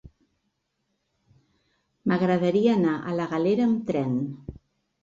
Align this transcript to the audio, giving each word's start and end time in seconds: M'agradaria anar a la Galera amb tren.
M'agradaria 2.09 2.73
anar 2.79 2.95
a 2.97 3.15
la 3.21 3.31
Galera 3.37 3.71
amb 3.71 3.89
tren. 3.93 4.23